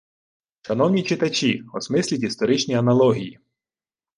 Шановні 0.61 1.03
читачі, 1.03 1.63
осмисліть 1.73 2.23
історичні 2.23 2.75
аналогії 2.75 3.39